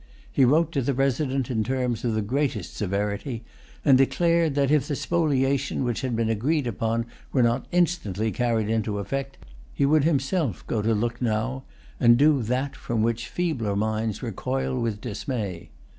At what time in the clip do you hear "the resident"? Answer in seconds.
0.81-1.51